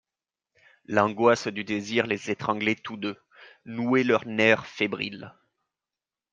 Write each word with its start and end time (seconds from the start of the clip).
L'angoisse 0.85 1.45
du 1.47 1.63
désir 1.63 2.07
les 2.07 2.31
étranglait 2.31 2.73
tous 2.73 2.97
deux, 2.97 3.21
nouait 3.65 4.03
leurs 4.03 4.25
nerfs 4.25 4.65
fébriles. 4.65 5.31